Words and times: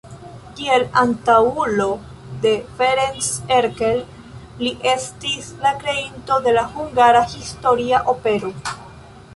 Kiel 0.59 0.83
antaŭulo 1.01 1.85
de 2.45 2.53
Ferenc 2.79 3.27
Erkel 3.59 4.01
li 4.65 4.73
estis 4.95 5.53
la 5.67 5.77
kreinto 5.85 6.41
de 6.49 6.57
la 6.59 6.67
hungara 6.75 7.25
historia 7.39 8.03
opero. 8.17 8.51